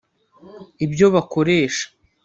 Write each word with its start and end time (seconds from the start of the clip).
ibyo 0.85 1.07
bakoresha 1.15 1.85